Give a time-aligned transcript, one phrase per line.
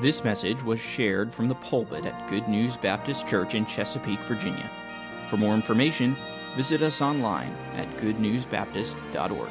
[0.00, 4.68] This message was shared from the pulpit at Good News Baptist Church in Chesapeake, Virginia.
[5.30, 6.16] For more information,
[6.56, 9.50] visit us online at goodnewsbaptist.org.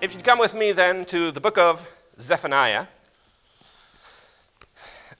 [0.00, 1.90] If you'd come with me then to the book of
[2.20, 2.86] Zephaniah.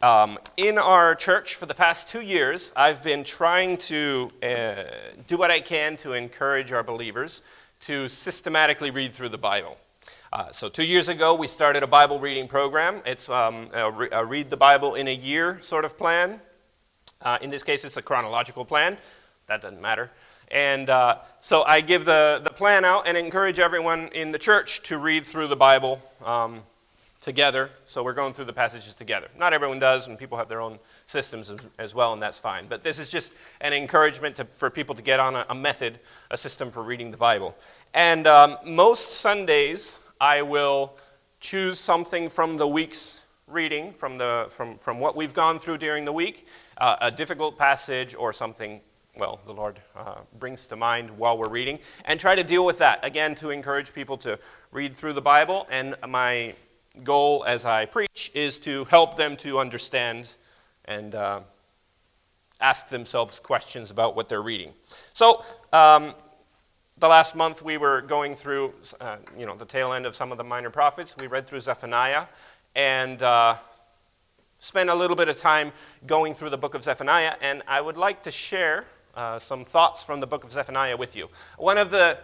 [0.01, 4.85] Um, in our church for the past two years, I've been trying to uh,
[5.27, 7.43] do what I can to encourage our believers
[7.81, 9.77] to systematically read through the Bible.
[10.33, 13.03] Uh, so, two years ago, we started a Bible reading program.
[13.05, 16.41] It's um, a, re- a, read the Bible in a year sort of plan.
[17.23, 18.97] Uh, in this case, it's a chronological plan.
[19.47, 20.11] That doesn't matter.
[20.51, 24.83] And uh, so I give the, the plan out and encourage everyone in the church
[24.85, 26.63] to read through the Bible um,
[27.21, 27.71] together.
[27.87, 29.29] So we're going through the passages together.
[29.39, 30.79] Not everyone does, and people have their own
[31.11, 32.67] systems as, well, and that's fine.
[32.69, 35.99] But this is just an encouragement to, for people to get on a, a, method,
[36.31, 37.57] a system for reading the Bible.
[37.93, 40.97] And um, most Sundays, I will
[41.41, 46.05] choose something from the week's reading, from, the, from, from what we've gone through during
[46.05, 46.47] the week,
[46.79, 48.81] uh, a difficult passage or something
[49.19, 52.79] well, the Lord uh, brings to mind while we're reading, and try to deal with
[52.79, 53.01] that.
[53.05, 54.39] Again, to encourage people to
[54.71, 55.67] read through the Bible.
[55.69, 56.55] And my
[57.03, 60.35] goal as I preach is to help them to understand
[60.91, 61.41] and uh,
[62.61, 64.73] ask themselves questions about what they're reading.
[65.13, 66.15] So, um,
[66.99, 70.33] the last month we were going through, uh, you know, the tail end of some
[70.33, 71.15] of the minor prophets.
[71.19, 72.27] We read through Zephaniah
[72.75, 73.55] and uh,
[74.59, 75.73] spent a little bit of time
[76.07, 77.37] going through the book of Zephaniah.
[77.41, 81.17] And I would like to share uh, some thoughts from the book of Zephaniah with
[81.17, 81.29] you.
[81.57, 82.19] One of the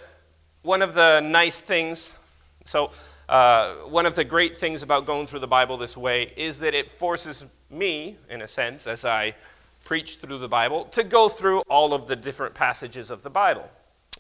[0.63, 2.19] one of the nice things.
[2.65, 2.91] So
[3.29, 6.75] uh, one of the great things about going through the Bible this way is that
[6.75, 9.35] it forces me, in a sense, as I
[9.85, 13.69] preach through the Bible, to go through all of the different passages of the Bible.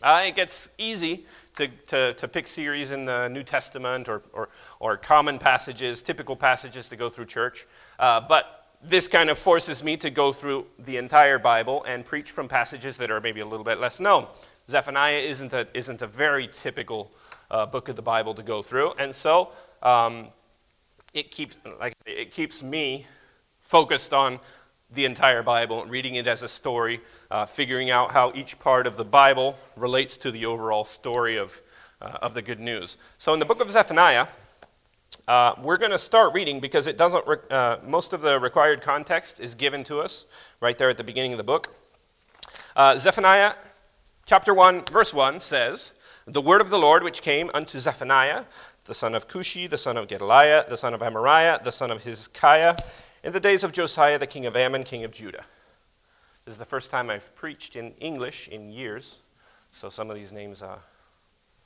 [0.02, 4.50] Uh, it gets easy to, to, to, pick series in the New Testament or, or,
[4.78, 7.66] or, common passages, typical passages to go through church.
[7.98, 12.30] Uh, but this kind of forces me to go through the entire Bible and preach
[12.30, 14.26] from passages that are maybe a little bit less known.
[14.68, 17.10] Zephaniah isn't a, isn't a very typical
[17.50, 18.92] uh, book of the Bible to go through.
[18.98, 19.52] And so
[19.82, 20.28] um,
[21.14, 23.06] it, keeps, like say, it keeps me
[23.60, 24.38] focused on
[24.92, 28.86] the entire Bible, and reading it as a story, uh, figuring out how each part
[28.86, 31.60] of the Bible relates to the overall story of,
[32.00, 32.96] uh, of the good news.
[33.18, 34.28] So in the book of Zephaniah,
[35.26, 37.26] uh, we're going to start reading because it doesn't.
[37.26, 40.24] Re- uh, most of the required context is given to us
[40.60, 41.74] right there at the beginning of the book.
[42.76, 43.54] Uh, Zephaniah
[44.24, 45.92] chapter 1, verse 1 says,
[46.26, 48.46] the word of the Lord which came unto Zephaniah,
[48.84, 52.02] the son of Cushi, the son of Gedaliah, the son of Amariah, the son of
[52.02, 52.76] Hezekiah,
[53.22, 55.44] in the days of Josiah, the king of Amon, king of Judah.
[56.44, 59.20] This is the first time I've preached in English in years,
[59.70, 60.78] so some of these names, uh,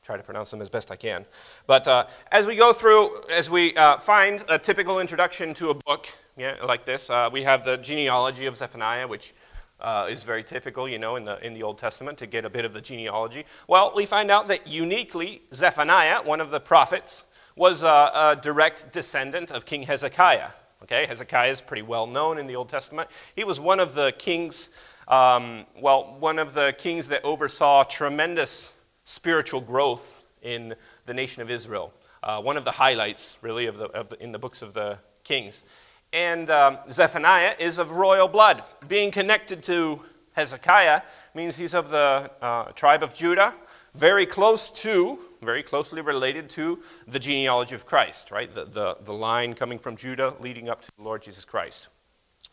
[0.03, 1.25] try to pronounce them as best I can.
[1.67, 5.75] But uh, as we go through, as we uh, find a typical introduction to a
[5.75, 6.07] book
[6.37, 9.35] yeah, like this, uh, we have the genealogy of Zephaniah, which
[9.81, 12.51] uh, is very typical, you know, in the, in the Old Testament to get a
[12.51, 13.45] bit of the genealogy.
[13.69, 17.27] Well, we find out that uniquely, Zephaniah, one of the prophets,
[17.57, 20.51] was a, a direct descendant of King Hezekiah.
[20.83, 23.11] Okay, Hezekiah is pretty well known in the Old Testament.
[23.37, 24.71] He was one of the kings,
[25.09, 28.75] um, well, one of the kings that oversaw tremendous
[29.05, 30.75] spiritual growth in
[31.05, 31.93] the nation of Israel.
[32.23, 34.99] Uh, one of the highlights, really, of the, of the, in the books of the
[35.25, 35.65] kings.
[36.13, 38.63] And um, Zephaniah is of royal blood.
[38.89, 41.03] Being connected to Hezekiah
[41.35, 43.55] means he's of the uh, tribe of Judah,
[43.95, 48.53] very close to, very closely related to the genealogy of Christ, right?
[48.53, 51.89] The, the, the line coming from Judah leading up to the Lord Jesus Christ.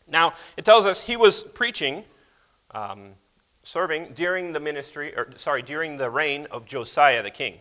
[0.06, 2.04] Now, it tells us he was preaching,
[2.72, 3.10] um,
[3.62, 7.54] serving during the ministry, or sorry, during the reign of Josiah the king.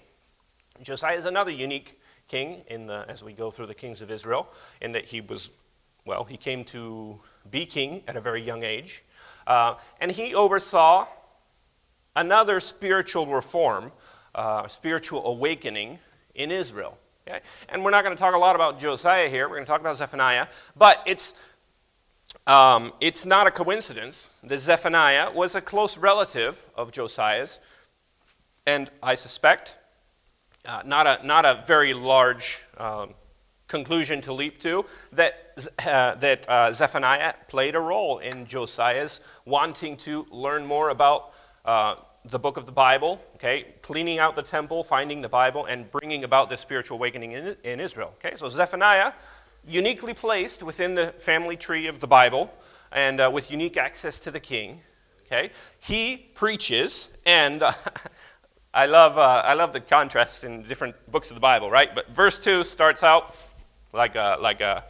[0.81, 4.47] Josiah is another unique king in the, as we go through the kings of Israel,
[4.81, 5.51] in that he was
[6.07, 7.19] well, he came to
[7.50, 9.03] be king at a very young age.
[9.45, 11.07] Uh, and he oversaw
[12.16, 13.91] another spiritual reform,
[14.34, 16.00] uh, spiritual awakening
[16.33, 16.98] in Israel.
[17.27, 17.42] Okay?
[17.69, 19.48] And we're not going to talk a lot about Josiah here.
[19.48, 20.48] We're going to talk about Zephaniah.
[20.75, 21.33] But it's,
[22.45, 27.60] um, it's not a coincidence that Zephaniah was a close relative of Josiah's.
[28.65, 29.77] And I suspect
[30.65, 33.13] uh, not, a, not a very large um,
[33.68, 35.46] conclusion to leap to that,
[35.86, 41.33] uh, that uh, Zephaniah played a role in Josiah's wanting to learn more about
[41.65, 41.95] uh,
[42.25, 46.24] the book of the Bible, okay, cleaning out the temple, finding the Bible, and bringing
[46.24, 48.13] about the spiritual awakening in, in Israel.
[48.24, 49.13] Okay, so Zephaniah,
[49.65, 52.53] uniquely placed within the family tree of the Bible
[52.92, 54.81] and uh, with unique access to the king,
[55.25, 57.63] okay, he preaches and
[58.74, 61.94] I love, uh, I love the contrasts in different books of the Bible, right?
[61.95, 63.36] But verse 2 starts out
[63.92, 64.83] like, a, like, a,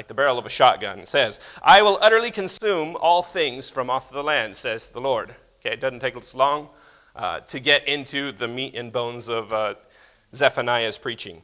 [0.00, 0.98] like the barrel of a shotgun.
[1.00, 5.34] It says, I will utterly consume all things from off the land, says the Lord.
[5.60, 6.70] Okay, it doesn't take us long
[7.14, 9.74] uh, to get into the meat and bones of uh,
[10.34, 11.42] Zephaniah's preaching.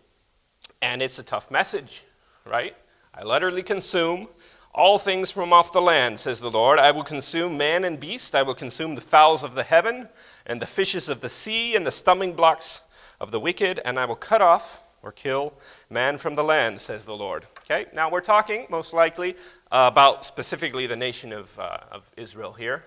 [0.80, 2.04] And it's a tough message,
[2.46, 2.74] right?
[3.12, 4.28] I'll utterly consume
[4.74, 6.78] all things from off the land, says the Lord.
[6.78, 8.34] I will consume man and beast.
[8.34, 10.08] I will consume the fowls of the heaven
[10.46, 12.84] and the fishes of the sea and the stumbling blocks
[13.20, 15.52] of the wicked, and I will cut off or kill
[15.90, 17.44] man from the land, says the Lord.
[17.68, 19.34] Okay, now we're talking most likely
[19.72, 22.84] uh, about specifically the nation of, uh, of Israel here.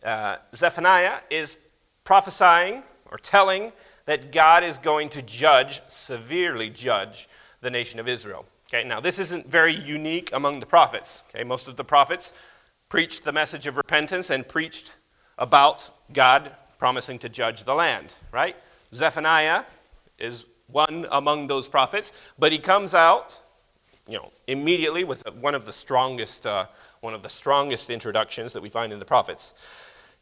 [0.00, 1.58] Uh, Zephaniah is
[2.04, 3.72] prophesying or telling
[4.04, 7.28] that God is going to judge, severely judge,
[7.62, 8.46] the nation of Israel.
[8.68, 11.24] Okay, now this isn't very unique among the prophets.
[11.30, 12.32] Okay, most of the prophets
[12.88, 14.98] preached the message of repentance and preached
[15.36, 18.54] about God promising to judge the land, right?
[18.94, 19.64] Zephaniah
[20.16, 23.42] is one among those prophets, but he comes out,
[24.08, 26.66] you know, immediately with one of the strongest, uh,
[27.00, 29.54] one of the strongest introductions that we find in the prophets.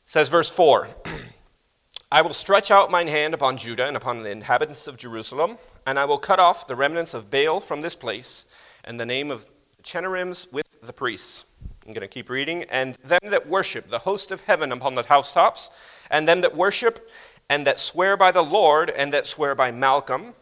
[0.05, 0.89] It says verse four.
[2.13, 5.99] I will stretch out mine hand upon Judah and upon the inhabitants of Jerusalem, and
[5.99, 8.47] I will cut off the remnants of Baal from this place,
[8.85, 9.47] and the name of
[9.83, 11.45] Chemarims with the priests.
[11.87, 12.65] I'm going to keep reading.
[12.65, 15.71] And them that worship the host of heaven upon the housetops,
[16.11, 17.09] and them that worship
[17.49, 20.35] and that swear by the Lord, and that swear by Malcham,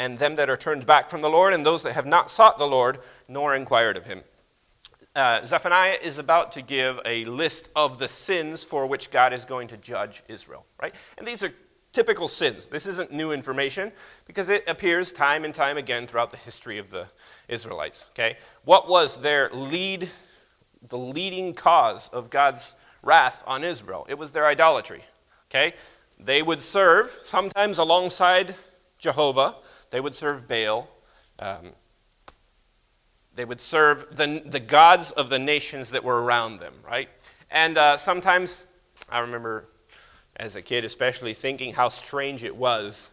[0.00, 2.58] and them that are turned back from the Lord, and those that have not sought
[2.58, 2.98] the Lord,
[3.28, 4.22] nor inquired of him
[5.14, 9.44] uh, Zephaniah is about to give a list of the sins for which God is
[9.44, 10.94] going to judge Israel, right?
[11.18, 11.52] And these are
[11.92, 12.68] typical sins.
[12.68, 13.90] This isn't new information
[14.26, 17.06] because it appears time and time again throughout the history of the
[17.48, 18.36] Israelites, okay?
[18.64, 20.08] What was their lead,
[20.88, 24.06] the leading cause of God's wrath on Israel?
[24.08, 25.02] It was their idolatry,
[25.50, 25.74] okay?
[26.20, 28.54] They would serve, sometimes alongside
[28.98, 29.56] Jehovah,
[29.90, 30.88] they would serve Baal.
[31.38, 31.72] Um,
[33.34, 37.08] they would serve the, the gods of the nations that were around them, right?
[37.50, 38.66] And uh, sometimes,
[39.08, 39.66] I remember
[40.40, 43.10] as a kid especially, thinking how strange it was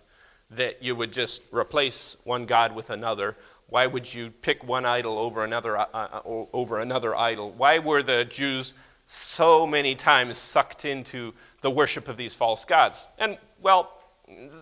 [0.49, 3.35] that you would just replace one god with another.
[3.67, 7.51] Why would you pick one idol over another, uh, uh over another idol?
[7.51, 8.73] Why were the Jews
[9.05, 13.07] so many times sucked into the worship of these false gods?
[13.17, 13.96] And, well,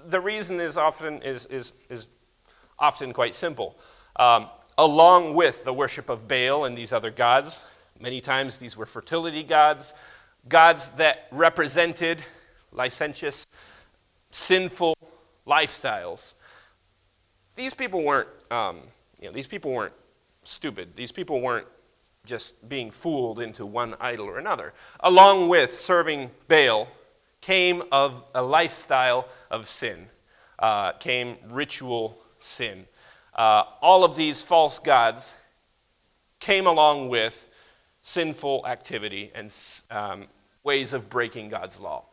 [0.07, 2.07] the reason is often, is, is, is
[2.77, 3.77] often quite simple.
[4.17, 4.47] Um,
[4.77, 7.63] along with the worship of Baal and these other gods.
[7.99, 9.93] Many times these were fertility gods,
[10.49, 12.21] gods that represented
[12.73, 13.45] licentious,
[14.31, 14.95] sinful
[15.47, 16.33] lifestyles.
[17.55, 18.79] These people weren't, um,
[19.21, 19.93] you know, these people weren't
[20.43, 20.95] stupid.
[20.95, 21.67] These people weren't
[22.25, 24.73] just being fooled into one idol or another.
[24.99, 26.89] Along with serving Baal
[27.45, 30.07] came of a lifestyle of sin,
[30.59, 32.85] uh, came ritual sin
[33.35, 35.35] uh, all of these false gods
[36.39, 37.49] came along with
[38.01, 39.53] sinful activity and
[39.91, 40.25] um,
[40.63, 42.05] ways of breaking God's law.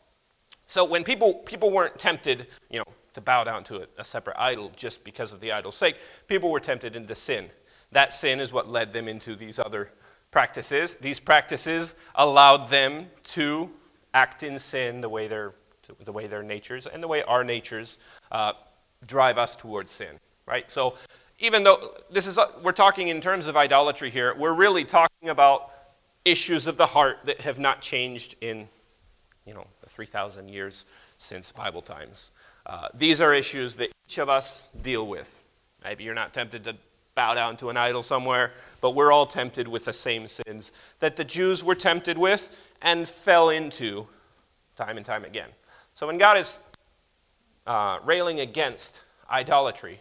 [0.67, 2.85] So when people, people weren't tempted, you know,
[3.15, 5.97] to bow down to a, a separate idol just because of the idol's sake,
[6.29, 7.51] people were tempted into sin.
[7.93, 9.93] That sin is what led them into these other
[10.31, 10.95] practices.
[10.97, 13.71] These practices allowed them to
[14.15, 15.53] act in sin the way their,
[16.05, 17.99] the way their natures and the way our natures
[18.31, 18.53] uh,
[19.07, 20.71] drive us towards sin right?
[20.71, 20.95] So
[21.39, 25.71] even though this is, we're talking in terms of idolatry here, we're really talking about
[26.25, 28.69] issues of the heart that have not changed in,
[29.47, 30.87] you know, the 3,000 years
[31.19, 32.31] since Bible times.
[32.67, 35.43] Uh, these are issues that each of us deal with.
[35.83, 36.77] Maybe you're not tempted to
[37.15, 41.17] bow down to an idol somewhere, but we're all tempted with the same sins that
[41.17, 44.07] the Jews were tempted with and fell into
[44.77, 45.49] time and time again.
[45.95, 46.59] So when God is
[47.67, 50.01] uh, railing against idolatry,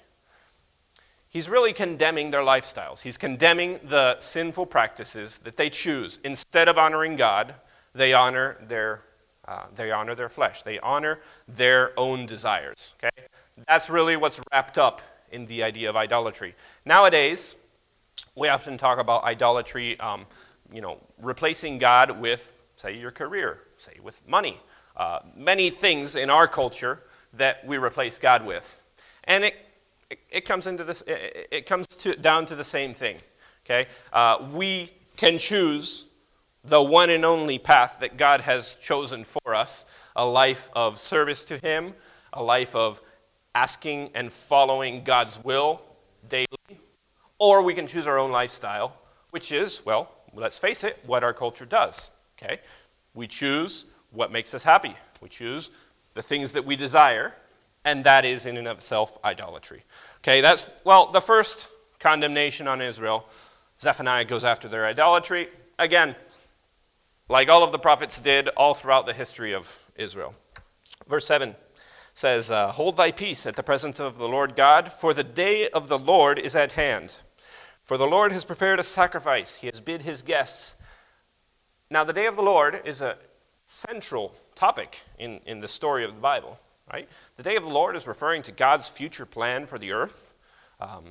[1.28, 3.02] he's really condemning their lifestyles.
[3.02, 6.20] He's condemning the sinful practices that they choose.
[6.24, 7.56] Instead of honoring God,
[7.94, 9.04] they honor their,
[9.46, 10.62] uh, they honor their flesh.
[10.62, 12.96] They honor their own desires.
[13.04, 13.28] Okay?
[13.68, 16.56] That's really what's wrapped up in the idea of idolatry.
[16.86, 17.56] Nowadays,
[18.36, 20.26] we often talk about idolatry, um,
[20.72, 24.60] you know, replacing God with, say, your career, say, with money.
[24.96, 27.02] Uh, many things in our culture
[27.34, 28.82] that we replace God with.
[29.24, 29.56] And it
[30.12, 33.18] it, it comes into this, it, it comes to, down to the same thing.
[33.66, 33.88] Okay?
[34.14, 36.10] Uh, we can choose
[36.64, 39.86] the one and only path that God has chosen for us
[40.16, 41.94] a life of service to Him,
[42.34, 43.02] a life of
[43.56, 45.82] asking and following God's will
[46.30, 46.48] daily,
[47.40, 48.96] or we can choose our own lifestyle,
[49.32, 52.12] which is, well, let's face it, what our culture does.
[52.42, 52.60] Okay?
[53.14, 54.96] We choose what makes us happy.
[55.22, 55.72] We choose
[56.14, 57.36] the things that we desire,
[57.86, 59.84] and that is in and of itself idolatry.
[60.18, 61.68] Okay, that's, well, the first
[62.00, 63.28] condemnation on Israel.
[63.80, 65.50] Zephaniah goes after their idolatry.
[65.80, 66.16] Again,
[67.30, 70.36] like all of the prophets did all throughout the history of Israel.
[71.08, 71.56] Verse 7
[72.14, 75.70] says, uh, Hold thy peace at the presence of the Lord God, for the day
[75.70, 77.18] of the Lord is at hand.
[77.84, 80.76] For the Lord has prepared a sacrifice, he has bid his guests.
[81.90, 83.18] Now, the day of the Lord is a
[83.66, 86.60] central topic in, in the story of the Bible,
[86.92, 87.10] right?
[87.36, 90.34] The day of the Lord is referring to God's future plan for the earth.
[90.80, 91.04] Um,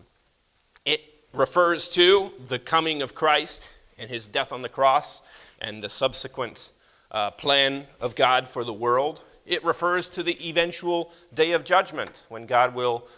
[0.85, 1.03] it
[1.35, 5.23] refers to the coming of Christ and his death on the cross
[5.61, 6.71] and the subsequent
[7.11, 9.25] uh, plan of God for the world.
[9.51, 13.09] It refers to the eventual day of judgment when God will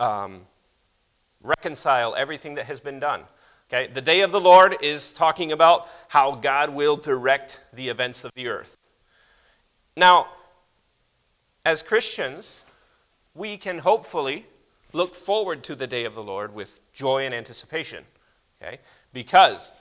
[0.00, 0.40] um,
[1.42, 3.20] reconcile everything that has been done.
[3.68, 3.92] Okay?
[3.92, 8.32] The day of the Lord is talking about how God will direct the events of
[8.34, 8.78] the earth.
[9.94, 10.28] Now,
[11.66, 12.64] as Christians,
[13.34, 14.46] we can hopefully
[14.94, 18.04] look forward to the day of the Lord with joy and anticipation.
[18.62, 18.78] Okay?
[19.12, 19.72] Because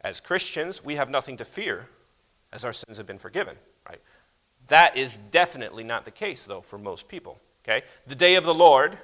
[0.00, 1.88] as Christians, we have nothing to fear
[2.52, 3.56] as our sins have been forgiven?
[4.72, 7.38] That is definitely not the case, though, for most people.
[7.62, 7.82] Okay?
[8.06, 8.96] The day of the Lord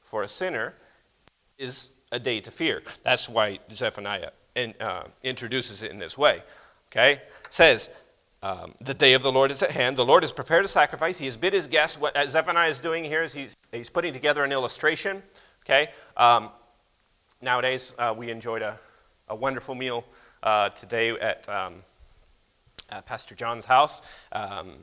[0.00, 0.74] for a sinner
[1.58, 2.82] is a day to fear.
[3.04, 6.42] That's why Zephaniah in, uh, introduces it in this way.
[6.90, 7.12] Okay?
[7.12, 7.90] It says,
[8.42, 9.96] um, the day of the Lord is at hand.
[9.96, 11.18] The Lord has prepared a sacrifice.
[11.18, 12.00] He has bid his guests.
[12.00, 15.22] What Zephaniah is doing here is he's, he's putting together an illustration.
[15.64, 15.90] Okay?
[16.16, 16.50] Um,
[17.40, 18.76] nowadays, uh, we enjoyed a,
[19.28, 20.04] a wonderful meal
[20.42, 21.74] uh, today at um,
[23.06, 24.02] Pastor John's house.
[24.32, 24.78] Um,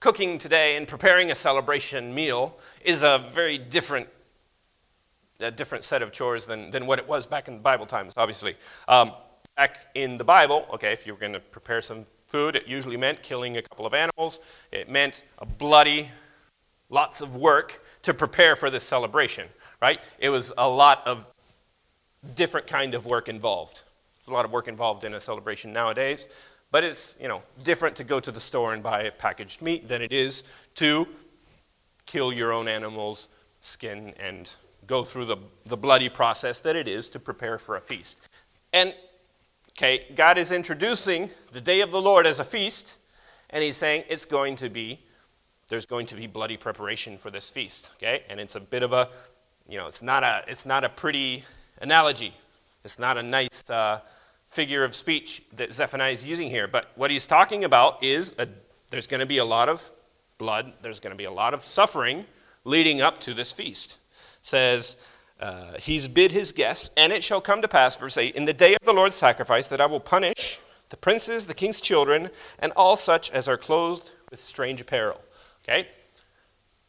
[0.00, 4.08] cooking today and preparing a celebration meal is a very different
[5.40, 8.56] a different set of chores than, than what it was back in Bible times, obviously.
[8.88, 9.12] Um,
[9.56, 12.96] back in the Bible, okay, if you were going to prepare some food, it usually
[12.96, 14.40] meant killing a couple of animals.
[14.72, 16.10] It meant a bloody,
[16.90, 19.46] lots of work to prepare for this celebration,
[19.80, 20.00] right?
[20.18, 21.30] It was a lot of
[22.34, 23.84] different kind of work involved.
[24.26, 26.28] A lot of work involved in a celebration nowadays,
[26.70, 30.02] but it's, you know, different to go to the store and buy packaged meat than
[30.02, 30.44] it is
[30.74, 31.08] to
[32.06, 33.28] kill your own animals,
[33.60, 34.54] skin, and
[34.86, 38.28] go through the, the bloody process that it is to prepare for a feast.
[38.72, 38.94] And,
[39.72, 42.96] okay, God is introducing the day of the Lord as a feast,
[43.50, 45.00] and He's saying it's going to be,
[45.68, 48.24] there's going to be bloody preparation for this feast, okay?
[48.28, 49.08] And it's a bit of a,
[49.68, 51.44] you know, it's not a, it's not a pretty
[51.80, 52.32] analogy.
[52.84, 54.00] It's not a nice, uh,
[54.48, 56.66] figure of speech that Zephaniah is using here.
[56.66, 58.48] But what he's talking about is a,
[58.90, 59.92] there's going to be a lot of
[60.38, 62.24] blood, there's going to be a lot of suffering
[62.64, 63.98] leading up to this feast.
[64.40, 64.96] It says,
[65.40, 68.52] uh, He's bid his guests, and it shall come to pass, verse 8, in the
[68.52, 72.72] day of the Lord's sacrifice, that I will punish the princes, the king's children, and
[72.74, 75.20] all such as are clothed with strange apparel.
[75.62, 75.88] Okay?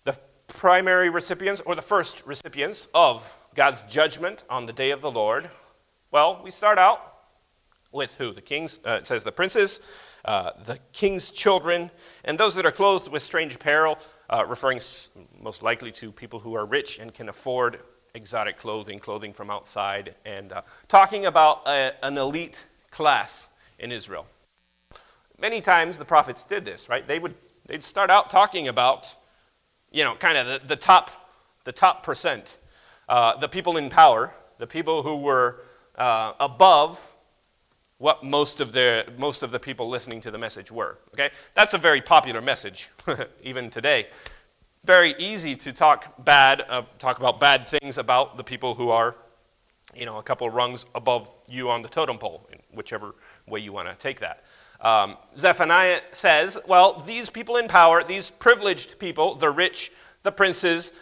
[0.05, 5.11] The primary recipients, or the first recipients of God's judgment on the day of the
[5.11, 5.49] Lord,
[6.11, 7.08] well, we start out
[7.91, 8.31] with who?
[8.31, 9.81] The kings, uh, it says the princes,
[10.25, 11.91] uh, the king's children,
[12.23, 13.97] and those that are clothed with strange apparel,
[14.29, 14.79] uh, referring
[15.39, 17.79] most likely to people who are rich and can afford
[18.13, 24.25] exotic clothing, clothing from outside, and uh, talking about a, an elite class in Israel.
[25.39, 27.07] Many times the prophets did this, right?
[27.07, 29.15] They would they'd start out talking about,
[29.91, 31.11] you know, kind of the, the top
[31.63, 32.57] the top percent,
[33.07, 35.61] uh, the people in power, the people who were
[35.97, 37.15] uh, above
[37.99, 40.97] what most of the, most of the people listening to the message were.
[41.13, 41.29] Okay?
[41.53, 42.89] That's a very popular message,
[43.43, 44.07] even today.
[44.85, 49.15] Very easy to talk bad, uh, talk about bad things about the people who are,
[49.93, 53.15] you know, a couple of rungs above you on the totem pole, in whichever
[53.47, 54.43] way you want to take that.
[54.79, 59.91] Um, Zephaniah says, well, these people in power, these privileged people, the rich,
[60.23, 60.93] the princes,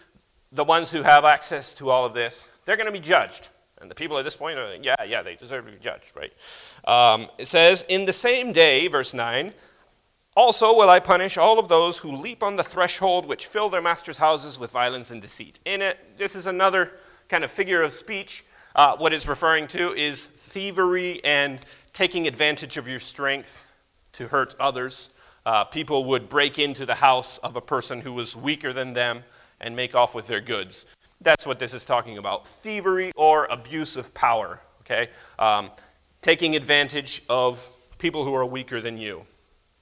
[0.51, 3.49] the ones who have access to all of this, they're going to be judged.
[3.79, 6.13] And the people at this point are, like, yeah, yeah, they deserve to be judged,
[6.15, 6.33] right?
[6.87, 9.53] Um, it says, In the same day, verse 9,
[10.35, 13.81] also will I punish all of those who leap on the threshold which fill their
[13.81, 15.59] master's houses with violence and deceit.
[15.65, 16.93] In it, this is another
[17.27, 18.45] kind of figure of speech.
[18.75, 23.67] Uh, what it's referring to is thievery and taking advantage of your strength
[24.13, 25.09] to hurt others.
[25.45, 29.23] Uh, people would break into the house of a person who was weaker than them
[29.59, 30.85] and make off with their goods.
[31.19, 35.09] That's what this is talking about thievery or abuse of power, okay?
[35.39, 35.71] Um,
[36.27, 39.25] taking advantage of people who are weaker than you.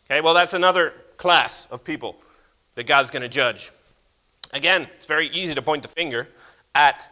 [0.05, 2.15] Okay, well, that's another class of people
[2.75, 3.71] that God's going to judge.
[4.53, 6.27] Again, it's very easy to point the finger
[6.75, 7.09] at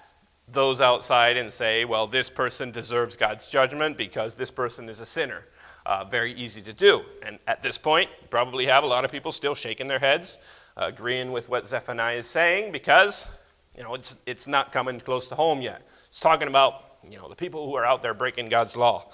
[0.48, 5.06] those outside and say, well, this person deserves God's judgment because this person is a
[5.06, 5.46] sinner.
[5.86, 7.02] uh, very easy to do.
[7.24, 10.38] And at this point, you probably have a lot of people still shaking their heads,
[10.78, 13.28] uh, agreeing with what Zephaniah is saying because
[13.76, 15.82] you know, it's, it's not coming close to home yet.
[16.08, 19.10] It's talking about you know, the people who are out there breaking God's law.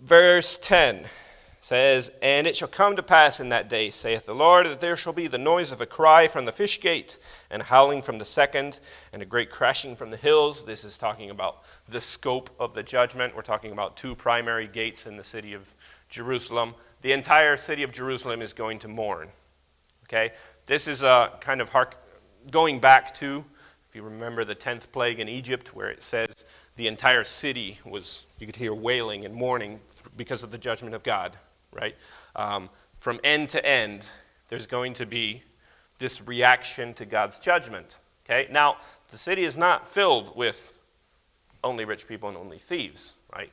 [0.00, 1.06] Verse 10
[1.58, 4.96] says, And it shall come to pass in that day, saith the Lord, that there
[4.96, 7.18] shall be the noise of a cry from the fish gate,
[7.50, 8.80] and howling from the second,
[9.12, 10.64] and a great crashing from the hills.
[10.64, 13.36] This is talking about the scope of the judgment.
[13.36, 15.74] We're talking about two primary gates in the city of
[16.08, 16.74] Jerusalem.
[17.02, 19.28] The entire city of Jerusalem is going to mourn.
[20.04, 20.32] Okay?
[20.66, 21.96] This is a kind of hark,
[22.50, 23.44] going back to,
[23.90, 26.44] if you remember the 10th plague in Egypt, where it says
[26.76, 29.80] the entire city was, you could hear wailing and mourning
[30.16, 31.36] because of the judgment of God,
[31.72, 31.96] right?
[32.36, 32.70] Um,
[33.00, 34.06] from end to end,
[34.46, 35.42] there's going to be
[35.98, 37.98] this reaction to God's judgment.
[38.24, 38.46] Okay?
[38.52, 38.76] Now,
[39.08, 40.72] the city is not filled with
[41.64, 43.50] only rich people and only thieves, right?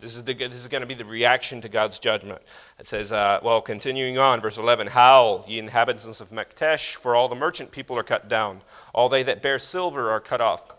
[0.00, 2.42] This is, the, this is going to be the reaction to God's judgment.
[2.78, 7.28] It says, uh, well, continuing on, verse 11 Howl, ye inhabitants of Maktesh, for all
[7.28, 8.60] the merchant people are cut down,
[8.92, 10.72] all they that bear silver are cut off.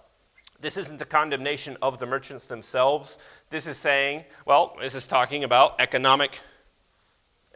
[0.59, 3.19] This isn't a condemnation of the merchants themselves.
[3.49, 6.39] This is saying, well, this is talking about economic,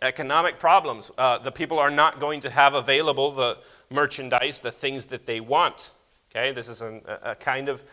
[0.01, 1.11] economic problems.
[1.17, 3.57] Uh, the people are not going to have available the
[3.89, 5.91] merchandise, the things that they want.
[6.31, 7.83] Okay, this is an, a kind of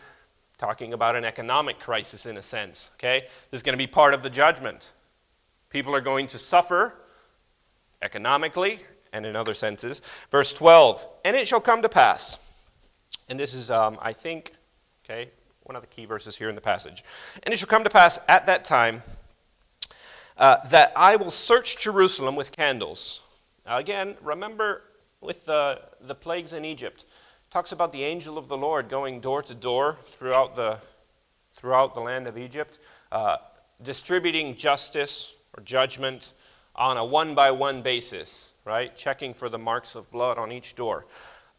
[0.57, 2.91] talking about an economic crisis in a sense.
[2.95, 4.93] Okay, this is going to be part of the judgment.
[5.69, 6.95] People are going to suffer
[8.01, 8.79] economically
[9.13, 10.01] and in other senses.
[10.31, 12.39] Verse 12, and it shall come to pass.
[13.29, 14.53] And this is, um, I think,
[15.09, 15.29] Okay?
[15.63, 17.03] One of the key verses here in the passage.
[17.43, 19.03] And it shall come to pass at that time
[20.37, 23.21] uh, that I will search Jerusalem with candles.
[23.65, 24.83] Now, again, remember
[25.21, 27.05] with the, the plagues in Egypt,
[27.49, 30.79] talks about the angel of the Lord going door to door throughout the,
[31.55, 32.79] throughout the land of Egypt,
[33.11, 33.37] uh,
[33.83, 36.33] distributing justice or judgment
[36.75, 38.95] on a one by one basis, right?
[38.95, 41.05] Checking for the marks of blood on each door.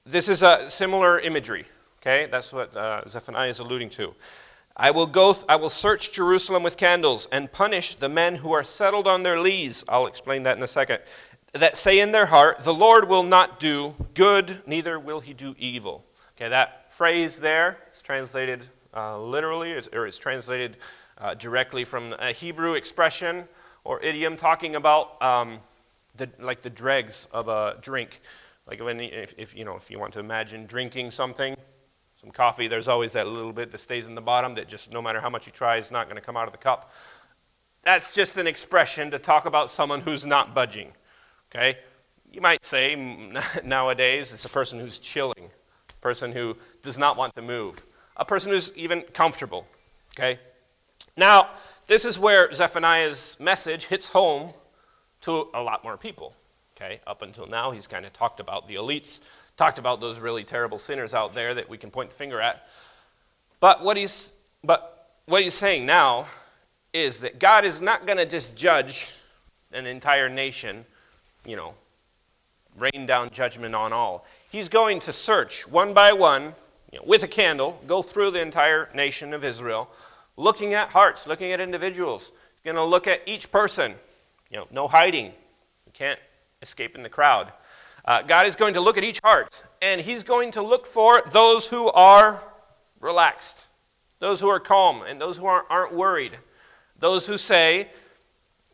[0.04, 1.66] This is a similar imagery,
[2.00, 4.14] Okay, that's what uh, Zephaniah is alluding to.
[4.76, 8.52] I will go, th- I will search Jerusalem with candles and punish the men who
[8.52, 9.84] are settled on their lees.
[9.88, 11.00] I'll explain that in a second.
[11.52, 15.54] That say in their heart, The Lord will not do good, neither will he do
[15.58, 16.04] evil.
[16.36, 20.76] Okay, that phrase there is translated uh, literally, or is translated
[21.18, 23.48] uh, directly from a Hebrew expression
[23.84, 25.60] or idiom talking about um,
[26.16, 28.20] the, like the dregs of a drink.
[28.66, 31.56] Like when, if, if, you know, if you want to imagine drinking something,
[32.20, 35.00] some coffee, there's always that little bit that stays in the bottom that just no
[35.00, 36.92] matter how much you try is not going to come out of the cup.
[37.82, 40.92] That's just an expression to talk about someone who's not budging.
[41.50, 41.78] Okay?
[42.32, 42.94] You might say
[43.64, 45.50] nowadays it's a person who's chilling,
[45.90, 47.84] a person who does not want to move,
[48.16, 49.66] a person who's even comfortable.
[50.16, 50.38] Okay?
[51.16, 51.50] Now,
[51.86, 54.52] this is where Zephaniah's message hits home
[55.22, 56.34] to a lot more people.
[56.76, 57.00] Okay?
[57.06, 59.20] Up until now, he's kind of talked about the elites
[59.58, 62.66] talked about those really terrible sinners out there that we can point the finger at.
[63.60, 64.32] But what he's,
[64.62, 66.26] but what he's saying now
[66.92, 69.16] is that God is not going to just judge
[69.72, 70.86] an entire nation,
[71.46, 71.74] you know,
[72.76, 74.24] rain down judgment on all.
[74.50, 76.54] He's going to search one by one,
[76.92, 79.90] you know, with a candle, go through the entire nation of Israel,
[80.36, 82.32] looking at hearts, looking at individuals.
[82.54, 83.94] He's going to look at each person.
[84.50, 85.26] You know, no hiding.
[85.26, 86.18] You can't
[86.62, 87.52] escape in the crowd.
[88.04, 91.22] Uh, God is going to look at each heart, and He's going to look for
[91.30, 92.42] those who are
[93.00, 93.66] relaxed,
[94.18, 96.38] those who are calm, and those who aren't, aren't worried,
[96.98, 97.90] those who say,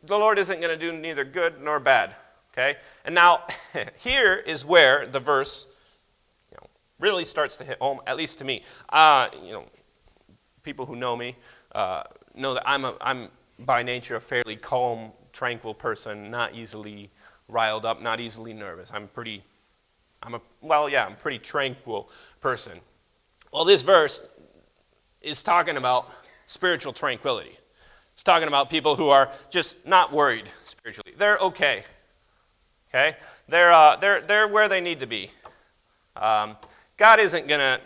[0.03, 2.15] the Lord isn't going to do neither good nor bad.
[2.57, 2.77] Okay?
[3.03, 3.43] And now,
[3.97, 5.67] here is where the verse
[6.51, 6.67] you know,
[6.99, 8.63] really starts to hit home, at least to me.
[8.89, 9.65] Uh, you know,
[10.63, 11.35] people who know me
[11.73, 13.27] uh, know that I'm, a, I'm
[13.59, 17.09] by nature a fairly calm, tranquil person, not easily
[17.49, 18.89] riled up, not easily nervous.
[18.93, 19.43] I'm pretty,
[20.23, 22.79] I'm a, well, yeah, I'm a pretty tranquil person.
[23.51, 24.21] Well, this verse
[25.21, 26.09] is talking about
[26.45, 27.57] spiritual tranquility.
[28.13, 31.13] It's talking about people who are just not worried spiritually.
[31.17, 31.83] They're okay.
[32.95, 33.17] Okay?
[33.49, 35.29] They're, uh, they're, they're where they need to be.
[36.15, 36.55] Um,
[36.95, 37.81] God isn't going to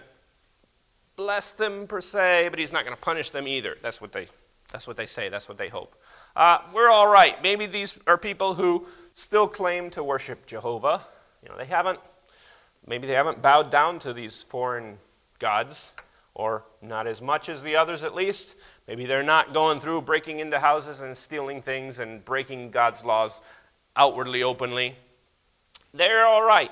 [1.15, 3.75] bless them per se, but He's not going to punish them either.
[3.81, 4.27] That's what they,
[4.71, 5.29] that's what they say.
[5.29, 5.95] That's what they hope.
[6.35, 7.41] Uh, we're all right.
[7.41, 11.01] Maybe these are people who still claim to worship Jehovah.
[11.41, 11.99] You know, they haven't,
[12.85, 14.99] maybe they haven't bowed down to these foreign
[15.39, 15.93] gods,
[16.35, 18.57] or not as much as the others at least.
[18.87, 23.41] Maybe they're not going through breaking into houses and stealing things and breaking God's laws
[23.99, 24.95] outwardly, openly.
[25.93, 26.71] They're all right.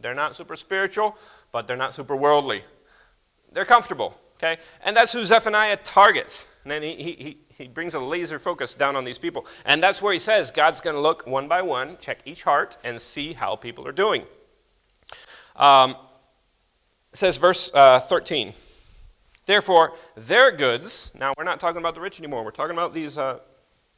[0.00, 1.18] They're not super spiritual,
[1.50, 2.62] but they're not super worldly.
[3.52, 4.18] They're comfortable.
[4.36, 4.58] Okay?
[4.84, 6.48] And that's who Zephaniah targets.
[6.64, 9.46] And then he, he, he brings a laser focus down on these people.
[9.64, 12.78] And that's where he says God's going to look one by one, check each heart,
[12.82, 14.24] and see how people are doing.
[15.56, 15.96] Um,
[17.12, 18.54] says, verse uh, 13.
[19.46, 23.18] Therefore, their goods, now we're not talking about the rich anymore, we're talking about these
[23.18, 23.40] uh,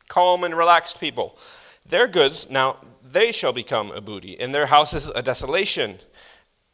[0.08, 1.38] calm and relaxed people.
[1.86, 5.98] Their goods, now they shall become a booty, and their houses a desolation.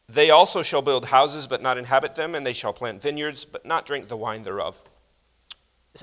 [0.07, 3.65] They also shall build houses, but not inhabit them, and they shall plant vineyards, but
[3.65, 4.81] not drink the wine thereof.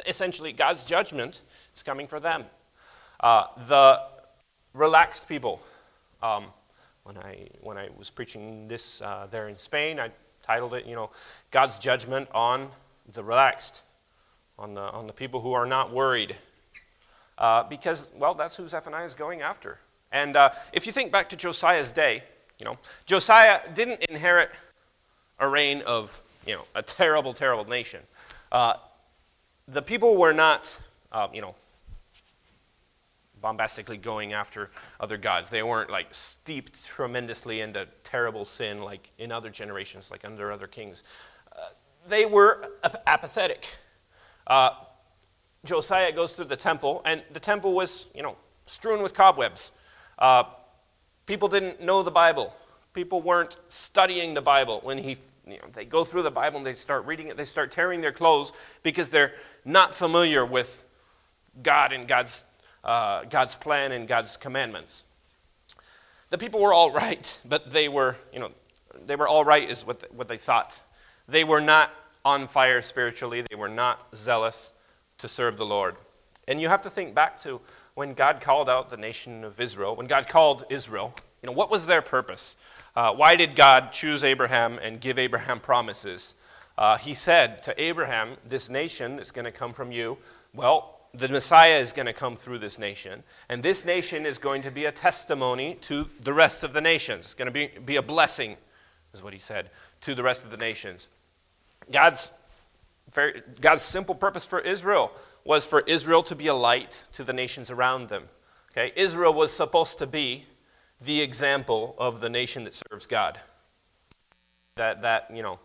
[0.06, 1.42] Essentially, God's judgment
[1.74, 2.44] is coming for them.
[3.20, 4.00] Uh, the
[4.74, 5.60] relaxed people.
[6.22, 6.46] Um,
[7.04, 10.10] when I when I was preaching this uh, there in Spain, I
[10.42, 11.10] titled it, you know,
[11.50, 12.68] God's judgment on
[13.12, 13.82] the relaxed,
[14.58, 16.36] on the on the people who are not worried,
[17.38, 19.78] uh, because well, that's who Zephaniah is going after.
[20.12, 22.22] And uh, if you think back to Josiah's day,
[22.58, 24.50] you know, Josiah didn't inherit
[25.38, 28.00] a reign of you know a terrible, terrible nation.
[28.50, 28.74] Uh,
[29.66, 30.80] the people were not,
[31.12, 31.54] uh, you know,
[33.40, 35.50] bombastically going after other gods.
[35.50, 40.66] They weren't like steeped tremendously into terrible sin like in other generations, like under other
[40.66, 41.04] kings.
[41.52, 41.60] Uh,
[42.08, 43.68] they were ap- apathetic.
[44.46, 44.70] Uh,
[45.64, 49.72] Josiah goes through the temple, and the temple was, you know, strewn with cobwebs.
[50.18, 50.44] Uh,
[51.26, 52.54] people didn't know the Bible.
[52.94, 55.16] People weren't studying the Bible when he
[55.46, 58.00] you know, they go through the Bible and they start reading it, they start tearing
[58.00, 59.32] their clothes because they're
[59.64, 60.84] not familiar with
[61.62, 62.44] God and God's,
[62.84, 65.04] uh, God's plan and God's commandments.
[66.30, 68.50] The people were all right, but they were, you know,
[69.06, 70.80] they were all right is what, what they thought.
[71.28, 71.90] They were not
[72.24, 73.42] on fire spiritually.
[73.48, 74.72] They were not zealous
[75.18, 75.96] to serve the Lord.
[76.46, 77.60] And you have to think back to
[77.94, 81.70] when God called out the nation of Israel, when God called Israel, you know, what
[81.70, 82.56] was their purpose?
[82.96, 86.34] Uh, why did God choose Abraham and give Abraham promises?
[86.76, 90.16] Uh, he said to Abraham, This nation that's going to come from you,
[90.54, 94.62] well, the Messiah is going to come through this nation, and this nation is going
[94.62, 97.26] to be a testimony to the rest of the nations.
[97.26, 98.56] It's going to be, be a blessing,
[99.12, 99.70] is what he said,
[100.02, 101.08] to the rest of the nations.
[101.90, 102.30] God's,
[103.12, 105.12] very, God's simple purpose for Israel
[105.44, 108.24] was for Israel to be a light to the nations around them.
[108.72, 108.92] Okay?
[108.96, 110.44] Israel was supposed to be
[111.00, 113.40] the example of the nation that serves God.
[114.76, 115.58] That, that, you know,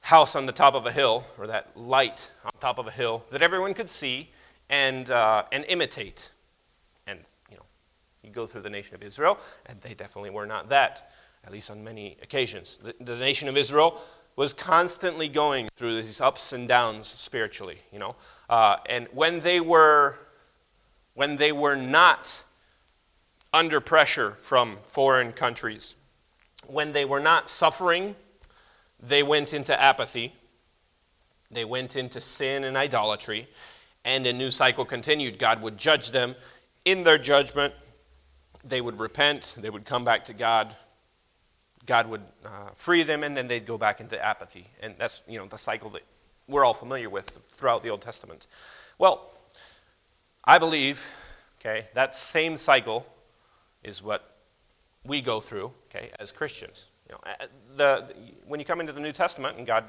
[0.00, 3.24] house on the top of a hill, or that light on top of a hill
[3.30, 4.30] that everyone could see
[4.68, 6.30] and, uh, and imitate.
[7.06, 7.64] And, you know,
[8.22, 11.10] you go through the nation of Israel, and they definitely were not that,
[11.44, 12.78] at least on many occasions.
[12.78, 14.00] The, the nation of Israel
[14.36, 18.16] was constantly going through these ups and downs spiritually, you know.
[18.48, 20.18] Uh, and when they were,
[21.14, 22.44] when they were not
[23.52, 25.94] under pressure from foreign countries.
[26.66, 28.16] When they were not suffering,
[29.00, 30.32] they went into apathy.
[31.50, 33.46] They went into sin and idolatry,
[34.04, 35.38] and a new cycle continued.
[35.38, 36.34] God would judge them.
[36.86, 37.74] In their judgment,
[38.64, 40.74] they would repent, they would come back to God.
[41.86, 44.66] God would uh, free them, and then they'd go back into apathy.
[44.80, 46.02] And that's you know the cycle that
[46.48, 48.46] we're all familiar with throughout the Old Testament.
[48.98, 49.30] Well,
[50.44, 51.06] I believe,
[51.60, 53.06] okay, that same cycle
[53.82, 54.36] is what
[55.04, 56.88] we go through, okay, as Christians.
[57.08, 58.14] You know, the,
[58.46, 59.84] when you come into the New Testament and God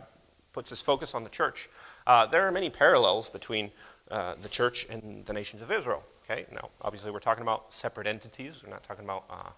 [0.52, 1.70] puts his focus on the church,
[2.06, 3.72] uh, there are many parallels between
[4.12, 6.04] uh, the church and the nations of Israel.
[6.30, 8.64] Okay, now obviously we're talking about separate entities.
[8.64, 9.50] We're not talking about, uh,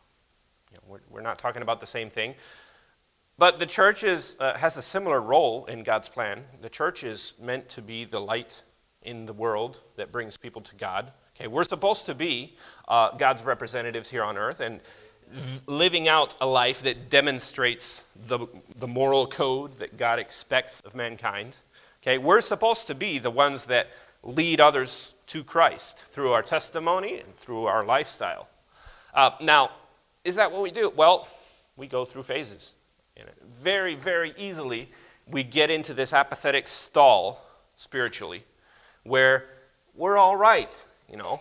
[0.76, 2.36] you know, we're, we're, not talking about the same thing.
[3.38, 6.44] But the church is, uh, has a similar role in God's plan.
[6.62, 8.64] The church is meant to be the light
[9.02, 11.12] in the world that brings people to God.
[11.36, 12.56] Okay, we're supposed to be
[12.88, 14.80] uh, God's representatives here on earth and
[15.30, 20.96] v- living out a life that demonstrates the, the moral code that God expects of
[20.96, 21.58] mankind.
[22.02, 23.88] Okay, we're supposed to be the ones that
[24.24, 28.48] lead others to Christ through our testimony and through our lifestyle.
[29.14, 29.72] Uh, now,
[30.26, 30.92] is that what we do?
[30.94, 31.28] Well,
[31.78, 32.74] we go through phases.
[33.62, 34.90] Very, very easily,
[35.28, 38.44] we get into this apathetic stall spiritually
[39.04, 39.46] where
[39.94, 40.84] we're all right.
[41.10, 41.40] You know,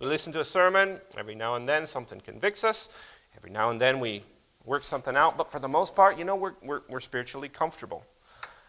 [0.00, 2.88] we listen to a sermon, every now and then something convicts us,
[3.36, 4.24] every now and then we
[4.64, 8.04] work something out, but for the most part, you know, we're, we're, we're spiritually comfortable.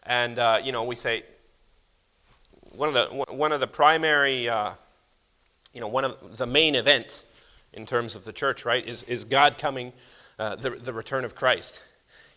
[0.03, 1.23] And, uh, you know, we say,
[2.75, 4.71] one of the, one of the primary, uh,
[5.73, 7.23] you know, one of the main events
[7.77, 9.93] in terms of the church, right, is, is God coming,
[10.39, 11.83] uh, the, the return of Christ.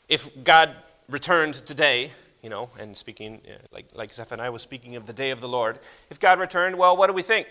[0.08, 0.76] If God
[1.08, 5.30] returned today, you know, and speaking, uh, like, like Zephaniah was speaking of the day
[5.30, 5.78] of the Lord,
[6.10, 7.48] if God returned, well, what do we think?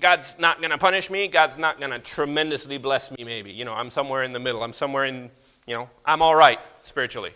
[0.00, 1.26] God's not going to punish me.
[1.26, 3.50] God's not going to tremendously bless me, maybe.
[3.50, 4.62] You know, I'm somewhere in the middle.
[4.62, 5.30] I'm somewhere in,
[5.66, 7.32] you know, I'm all right spiritually.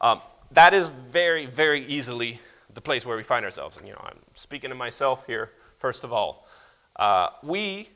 [0.00, 2.40] Um, that is very, very easily
[2.72, 3.76] the place where we find ourselves.
[3.76, 6.48] And, you know, I'm speaking to myself here, first of all.
[6.96, 7.88] Uh, we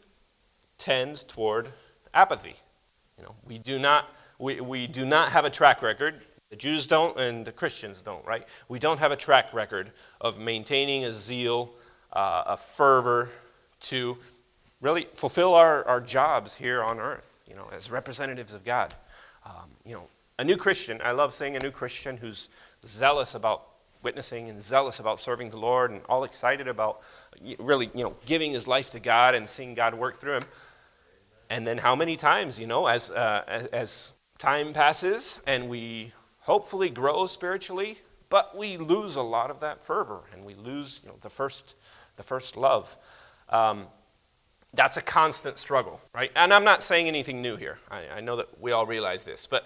[0.78, 1.68] tend toward
[2.14, 2.54] apathy.
[3.18, 6.22] You know, we do not, we, we do not have a track record.
[6.50, 8.46] The Jews don't, and the Christians don't, right?
[8.68, 11.70] We don't have a track record of maintaining a zeal,
[12.12, 13.30] uh, a fervor
[13.80, 14.16] to
[14.80, 18.94] really fulfill our, our jobs here on earth, you know, as representatives of God.
[19.44, 22.48] Um, you know, a new Christian, I love seeing a new Christian who's
[22.86, 23.66] zealous about
[24.02, 27.00] witnessing and zealous about serving the Lord and all excited about
[27.58, 30.44] really, you know, giving his life to God and seeing God work through him.
[31.50, 36.88] And then how many times, you know, as, uh, as, time passes and we hopefully
[36.88, 37.98] grow spiritually,
[38.30, 41.74] but we lose a lot of that fervor and we lose, you know, the first,
[42.16, 42.96] the first love.
[43.48, 43.86] Um,
[44.74, 46.30] that's a constant struggle, right?
[46.36, 47.78] And I'm not saying anything new here.
[47.90, 49.64] I, I, know that we all realize this, but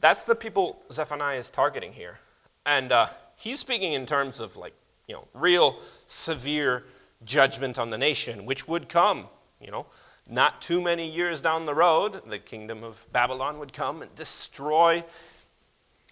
[0.00, 2.18] that's the people Zephaniah is targeting here.
[2.66, 4.74] And uh, he's speaking in terms of like,
[5.06, 6.84] you know, real severe
[7.24, 9.28] judgment on the nation, which would come,
[9.60, 9.86] you know,
[10.30, 15.02] not too many years down the road, the kingdom of Babylon would come and destroy,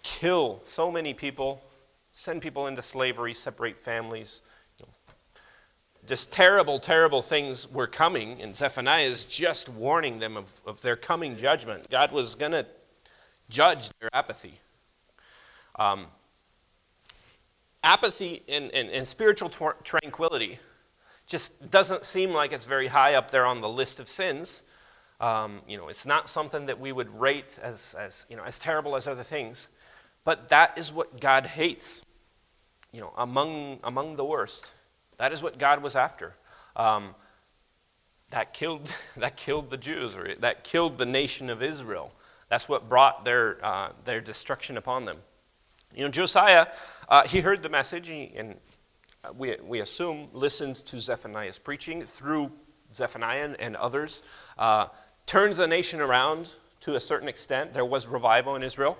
[0.03, 1.63] kill so many people,
[2.11, 4.41] send people into slavery, separate families.
[6.05, 10.95] Just terrible, terrible things were coming, and Zephaniah is just warning them of, of their
[10.95, 11.89] coming judgment.
[11.89, 12.65] God was going to
[13.49, 14.59] judge their apathy.
[15.77, 16.07] Um,
[17.83, 19.49] apathy and, and, and spiritual
[19.83, 20.59] tranquility
[21.29, 24.63] just doesn't seem like it's very high up there on the list of sins.
[25.21, 28.57] Um, you know, it's not something that we would rate as, as, you know, as
[28.57, 29.67] terrible as other things.
[30.23, 32.01] But that is what God hates,
[32.91, 34.73] you know, among, among the worst.
[35.17, 36.35] That is what God was after.
[36.75, 37.13] Um,
[38.31, 42.11] that, killed, that killed the Jews, or that killed the nation of Israel.
[42.47, 45.17] That's what brought their, uh, their destruction upon them.
[45.93, 46.67] You know, Josiah,
[47.07, 48.53] uh, he heard the message, and uh,
[49.35, 52.51] we, we assume, listened to Zephaniah's preaching through
[52.95, 54.23] Zephaniah and others,
[54.57, 54.87] uh,
[55.25, 57.73] turned the nation around to a certain extent.
[57.73, 58.97] There was revival in Israel.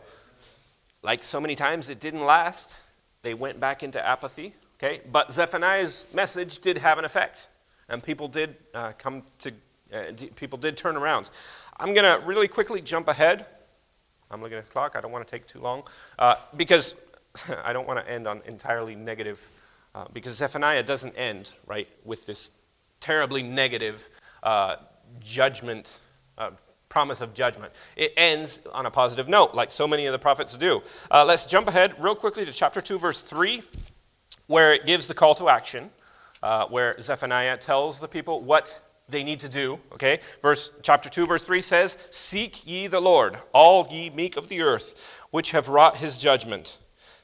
[1.02, 2.78] Like so many times, it didn't last.
[3.22, 4.54] They went back into apathy.
[4.82, 7.50] Okay, but Zephaniah's message did have an effect,
[7.90, 9.52] and people did uh, come to.
[9.94, 11.30] Uh, people did turn around.
[11.78, 13.46] I'm going to really quickly jump ahead.
[14.30, 14.96] I'm looking at the clock.
[14.96, 15.84] I don't want to take too long
[16.20, 16.94] uh, because
[17.66, 19.50] I don't want to end on entirely negative
[19.96, 22.52] uh, because Zephaniah doesn't end, right, with this
[23.00, 24.10] terribly negative
[24.44, 24.76] uh,
[25.20, 26.00] judgment,
[26.38, 26.52] uh,
[26.90, 27.74] promise of judgment.
[27.96, 30.82] It ends on a positive note, like so many of the prophets do.
[31.12, 33.62] Uh, let's jump ahead real quickly to chapter 2, verse 3,
[34.48, 35.90] where it gives the call to action,
[36.42, 41.26] uh, where Zephaniah tells the people what they need to do okay verse chapter 2
[41.26, 45.68] verse 3 says seek ye the lord all ye meek of the earth which have
[45.68, 46.78] wrought his judgment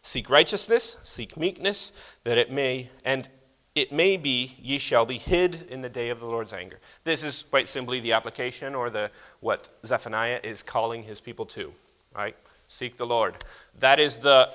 [0.06, 1.92] Seek righteousness, seek meekness,
[2.26, 3.28] that it may, and
[3.74, 6.80] it may be ye shall be hid in the day of the Lord's anger.
[7.04, 11.74] This is quite simply the application or the what Zephaniah is calling his people to.
[12.16, 12.36] Right?
[12.68, 13.34] Seek the Lord.
[13.80, 14.52] That is the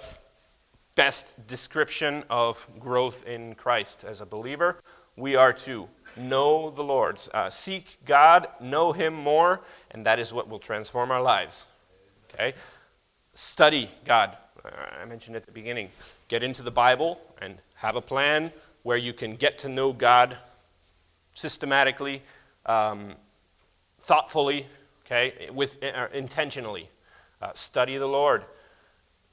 [0.95, 4.79] best description of growth in Christ as a believer.
[5.17, 10.33] We are to know the Lord, uh, seek God, know Him more, and that is
[10.33, 11.67] what will transform our lives.
[12.33, 12.55] Okay?
[13.35, 15.90] Study God, I mentioned at the beginning,
[16.29, 20.37] get into the Bible and have a plan where you can get to know God
[21.35, 22.23] systematically,
[22.66, 23.14] um,
[24.01, 24.66] thoughtfully,
[25.07, 26.88] okay, with uh, intentionally.
[27.42, 28.44] Uh, study the Lord,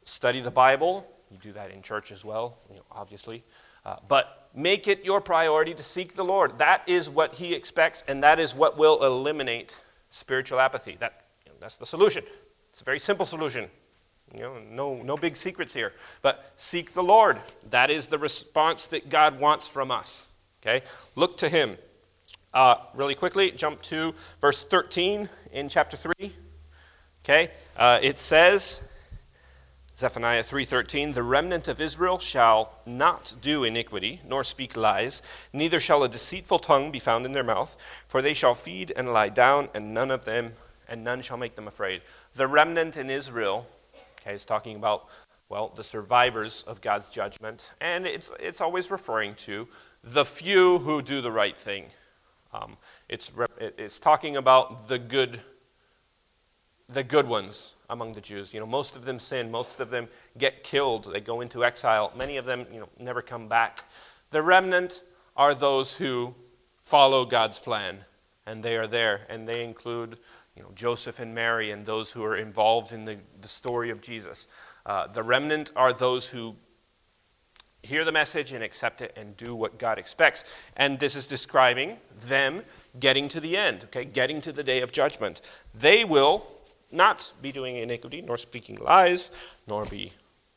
[0.06, 1.06] study the Bible.
[1.30, 3.44] You do that in church as well, you know, obviously.
[3.86, 6.58] Uh, but make it your priority to seek the Lord.
[6.58, 10.96] That is what He expects, and that is what will eliminate spiritual apathy.
[11.00, 12.24] That, you know, that's the solution.
[12.70, 13.70] It's a very simple solution.
[14.34, 15.94] You know, no, no big secrets here.
[16.22, 17.40] But seek the Lord.
[17.70, 20.28] That is the response that God wants from us.
[20.62, 20.84] Okay?
[21.16, 21.78] Look to Him.
[22.54, 26.14] Uh, really quickly, jump to verse 13 in chapter 3.
[27.24, 27.52] Okay?
[27.76, 28.82] Uh, it says,
[29.98, 36.04] Zephaniah 3:13 The remnant of Israel shall not do iniquity nor speak lies neither shall
[36.04, 37.76] a deceitful tongue be found in their mouth
[38.08, 40.54] for they shall feed and lie down and none of them
[40.88, 42.04] and none shall make them afraid
[42.36, 43.68] the remnant in Israel
[44.28, 45.08] Okay, it's talking about,
[45.48, 47.72] well, the survivors of God's judgment.
[47.80, 49.70] And it's, it's always referring to
[50.04, 51.86] the few who do the right thing.
[52.52, 52.76] Um,
[53.08, 55.40] it's, it's talking about the good,
[56.90, 58.54] the good ones among the Jews.
[58.54, 62.12] You know, most of them sin, most of them get killed, they go into exile.
[62.14, 63.86] Many of them, you know, never come back.
[64.32, 65.06] The remnant
[65.38, 66.36] are those who
[66.82, 68.00] follow God's plan,
[68.46, 70.18] and they are there, and they include
[70.58, 74.02] you know, Joseph and Mary and those who are involved in the, the story of
[74.02, 74.48] Jesus.
[74.86, 76.56] Uh, the remnant are those who
[77.84, 80.44] hear the message and accept it and do what God expects.
[80.76, 82.64] And this is describing them
[83.00, 85.42] getting to the end, okay, getting to the day of judgment.
[85.74, 86.48] They will
[86.92, 89.32] not be doing iniquity, nor speaking lies,
[89.68, 90.12] nor be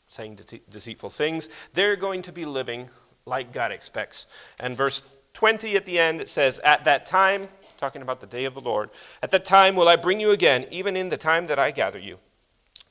[0.08, 1.48] saying de- deceitful things.
[1.74, 2.88] They're going to be living
[3.26, 4.26] like God expects.
[4.58, 7.48] And verse 20 at the end, it says, At that time,
[7.80, 8.90] talking about the day of the Lord,
[9.22, 11.98] at that time will I bring you again, even in the time that I gather
[11.98, 12.18] you.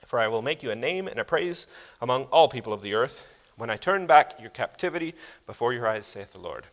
[0.05, 1.67] For I will make you a name and a praise
[2.01, 5.13] among all people of the earth, when I turn back your captivity
[5.45, 6.65] before your eyes, saith the Lord.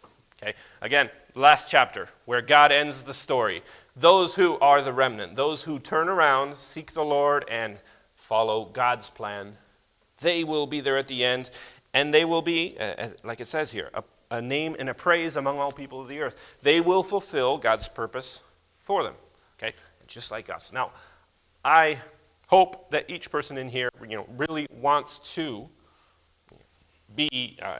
[0.42, 3.62] Okay, again, last chapter, where God ends the story.
[3.94, 7.80] Those who are the remnant, those who turn around, seek the Lord, and
[8.14, 9.56] follow God's plan,
[10.20, 11.50] they will be there at the end,
[11.92, 15.36] and they will be, uh, like it says here, a, a name and a praise
[15.36, 16.40] among all people of the earth.
[16.62, 18.42] They will fulfill God's purpose
[18.78, 19.14] for them.
[19.58, 19.74] Okay,
[20.06, 20.72] just like us.
[20.72, 20.90] Now,
[21.64, 21.98] I
[22.46, 25.68] hope that each person in here, you know, really wants to
[27.14, 27.78] be uh,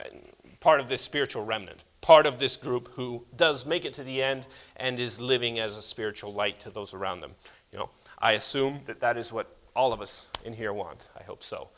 [0.59, 4.21] part of this spiritual remnant, part of this group who does make it to the
[4.21, 7.31] end and is living as a spiritual light to those around them.
[7.71, 11.09] You know, I assume that that is what all of us in here want.
[11.17, 11.69] I hope so.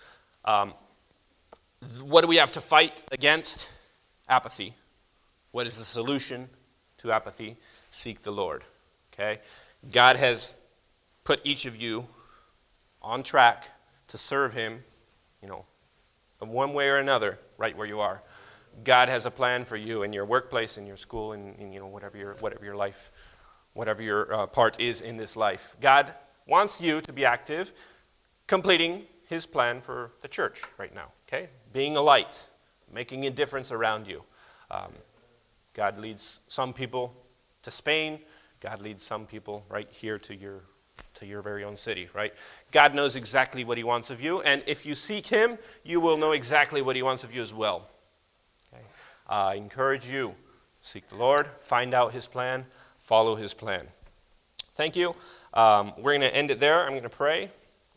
[0.45, 0.73] Um,
[2.01, 3.69] what do we have to fight against?
[4.29, 4.75] Apathy.
[5.51, 6.49] What is the solution
[6.99, 7.57] to apathy?
[7.89, 8.63] Seek the Lord.
[9.13, 9.39] Okay?
[9.91, 10.55] God has
[11.23, 12.07] put each of you
[13.01, 13.69] on track
[14.09, 14.83] to serve Him,
[15.41, 15.65] you know,
[16.39, 18.21] one way or another, right where you are.
[18.83, 21.79] God has a plan for you in your workplace, in your school, in, in you
[21.79, 23.11] know whatever your whatever your life,
[23.73, 25.75] whatever your uh, part is in this life.
[25.81, 26.13] God
[26.47, 27.73] wants you to be active,
[28.47, 31.11] completing His plan for the church right now.
[31.27, 32.47] Okay, being a light,
[32.93, 34.23] making a difference around you.
[34.71, 34.91] Um,
[35.73, 37.13] God leads some people
[37.63, 38.19] to Spain.
[38.59, 40.61] God leads some people right here to your
[41.15, 42.33] to your very own city, right?
[42.71, 46.17] God knows exactly what He wants of you, and if you seek Him, you will
[46.17, 47.87] know exactly what He wants of you as well.
[48.73, 48.83] Okay?
[49.29, 50.35] Uh, I encourage you
[50.81, 52.65] seek the Lord, find out His plan,
[52.97, 53.87] follow His plan.
[54.75, 55.15] Thank you.
[55.53, 56.81] Um, we're going to end it there.
[56.81, 57.51] I'm going to pray,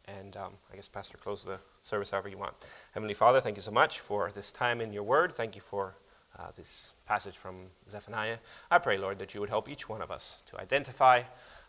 [0.07, 2.55] and um, I guess Pastor close the service however you want.
[2.93, 5.33] Heavenly Father, thank you so much for this time in your Word.
[5.33, 5.95] Thank you for
[6.39, 8.39] uh, this passage from Zephaniah.
[8.71, 11.23] I pray, Lord, that you would help each one of us to identify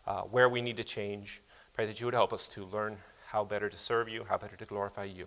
[0.06, 1.42] uh, where we need to change.
[1.72, 4.56] Pray that you would help us to learn how better to serve you, how better
[4.56, 5.26] to glorify you.